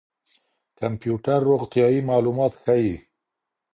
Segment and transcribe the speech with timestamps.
[0.79, 2.95] کمپيوټر روغتيايي معلومات ښيي.